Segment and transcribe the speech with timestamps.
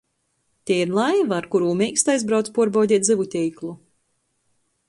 [0.69, 3.75] Tei ir laiva, ar kurū Meikstais brauc puorbaudeit zyvu teiklu.